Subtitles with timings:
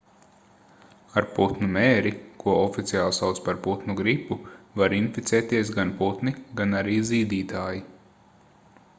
[1.19, 2.13] ar putnu mēri
[2.43, 4.37] ko oficiāli sauc par putnu gripu
[4.81, 7.85] var inficēties gan putni gan arī zīdītāji